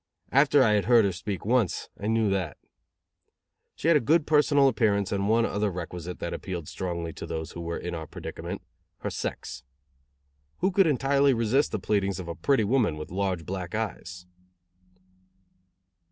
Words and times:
After 0.31 0.63
I 0.63 0.71
had 0.71 0.85
heard 0.85 1.05
her 1.05 1.11
speak 1.11 1.45
once, 1.45 1.87
I 1.99 2.07
knew 2.07 2.27
that. 2.31 2.57
She 3.75 3.87
had 3.87 3.95
a 3.95 3.99
good 3.99 4.25
personal 4.25 4.67
appearance 4.67 5.11
and 5.11 5.29
one 5.29 5.45
other 5.45 5.69
requisite 5.69 6.17
that 6.17 6.33
appealed 6.33 6.67
strongly 6.67 7.13
to 7.13 7.27
those 7.27 7.51
who 7.51 7.61
were 7.61 7.77
in 7.77 7.93
our 7.93 8.07
predicament 8.07 8.63
her 9.01 9.11
sex. 9.11 9.63
Who 10.57 10.71
could 10.71 10.87
entirely 10.87 11.35
resist 11.35 11.71
the 11.71 11.77
pleadings 11.77 12.19
of 12.19 12.27
a 12.27 12.33
pretty 12.33 12.63
woman 12.63 12.97
with 12.97 13.11
large 13.11 13.45
black 13.45 13.75
eyes? 13.75 14.25